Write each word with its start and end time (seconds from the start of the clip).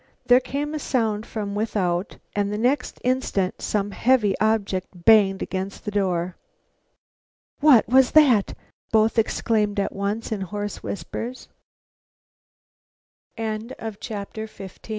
There 0.25 0.39
came 0.39 0.73
a 0.73 0.79
sound 0.79 1.27
from 1.27 1.53
without, 1.53 2.17
and 2.35 2.51
the 2.51 2.57
next 2.57 2.99
instant 3.03 3.61
some 3.61 3.91
heavy 3.91 4.35
object 4.39 4.87
banged 5.05 5.43
against 5.43 5.85
the 5.85 5.91
door. 5.91 6.37
"What 7.59 7.87
was 7.87 8.09
that?" 8.13 8.55
both 8.91 9.19
exclaimed 9.19 9.79
at 9.79 9.93
once 9.93 10.31
in 10.31 10.41
hoarse 10.41 10.81
whispers. 10.81 11.49
CHAPTER 13.37 13.57
XVI 13.57 13.59
A 13.75 13.77
FORTUNATE 13.91 14.33
DISCOVERY 14.51 14.69
A 14.89 14.89